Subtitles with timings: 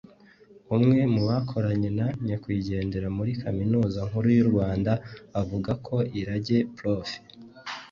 [0.75, 4.91] umwe mu bakoranye na nyakwigendera muri Kaminuza Nkuru y’u Rwanda
[5.41, 7.09] avuga ko irage Prof